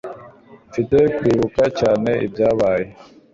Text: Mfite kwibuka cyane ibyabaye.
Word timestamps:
Mfite 0.69 0.97
kwibuka 1.17 1.63
cyane 1.79 2.09
ibyabaye. 2.25 2.87